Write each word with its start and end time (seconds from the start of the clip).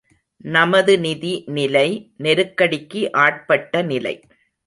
நமது 0.45 0.93
நிதிநிலை 0.97 1.85
நெருக்கடிக்கு 2.17 3.01
ஆட்பட்ட 3.17 3.81
நிலை. 3.81 4.15